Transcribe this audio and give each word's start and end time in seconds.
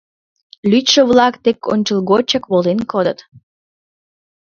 Лӱдшӧ-влак 0.69 1.35
тек 1.43 1.59
ончылгочак 1.73 2.43
волен 2.51 2.79
кодыт. 2.91 3.19